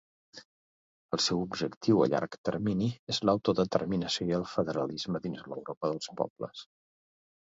El 1.17 1.21
seu 1.25 1.41
objectiu 1.41 1.99
a 2.05 2.07
llarg 2.13 2.37
termini 2.49 2.87
és 3.15 3.19
l'autodeterminació 3.29 4.27
i 4.31 4.35
el 4.39 4.47
federalisme 4.53 5.21
dins 5.27 5.43
l'Europa 5.51 5.91
dels 5.95 6.13
pobles. 6.23 6.65